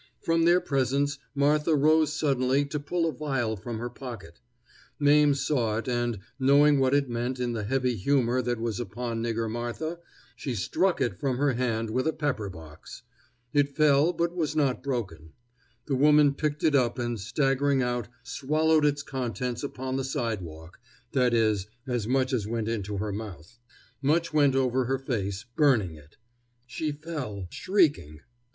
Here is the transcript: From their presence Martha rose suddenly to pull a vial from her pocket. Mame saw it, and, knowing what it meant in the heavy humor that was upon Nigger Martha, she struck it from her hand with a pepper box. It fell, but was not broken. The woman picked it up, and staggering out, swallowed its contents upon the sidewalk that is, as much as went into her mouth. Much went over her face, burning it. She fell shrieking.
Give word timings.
From 0.23 0.45
their 0.45 0.59
presence 0.59 1.19
Martha 1.35 1.75
rose 1.75 2.11
suddenly 2.11 2.65
to 2.65 2.79
pull 2.79 3.07
a 3.07 3.13
vial 3.13 3.55
from 3.55 3.77
her 3.77 3.87
pocket. 3.91 4.39
Mame 4.97 5.35
saw 5.35 5.77
it, 5.77 5.87
and, 5.87 6.17
knowing 6.39 6.79
what 6.79 6.95
it 6.95 7.07
meant 7.07 7.39
in 7.39 7.53
the 7.53 7.65
heavy 7.65 7.95
humor 7.95 8.41
that 8.41 8.59
was 8.59 8.79
upon 8.79 9.21
Nigger 9.21 9.47
Martha, 9.47 9.99
she 10.35 10.55
struck 10.55 11.01
it 11.01 11.19
from 11.19 11.37
her 11.37 11.53
hand 11.53 11.91
with 11.91 12.07
a 12.07 12.13
pepper 12.13 12.49
box. 12.49 13.03
It 13.53 13.75
fell, 13.75 14.11
but 14.11 14.35
was 14.35 14.55
not 14.55 14.81
broken. 14.81 15.33
The 15.85 15.93
woman 15.93 16.33
picked 16.33 16.63
it 16.63 16.73
up, 16.73 16.97
and 16.97 17.19
staggering 17.19 17.83
out, 17.83 18.07
swallowed 18.23 18.85
its 18.85 19.03
contents 19.03 19.61
upon 19.61 19.97
the 19.97 20.03
sidewalk 20.03 20.79
that 21.11 21.31
is, 21.31 21.67
as 21.85 22.07
much 22.07 22.33
as 22.33 22.47
went 22.47 22.67
into 22.67 22.97
her 22.97 23.11
mouth. 23.11 23.59
Much 24.01 24.33
went 24.33 24.55
over 24.55 24.85
her 24.85 24.97
face, 24.97 25.45
burning 25.55 25.93
it. 25.93 26.17
She 26.65 26.91
fell 26.91 27.45
shrieking. 27.51 28.21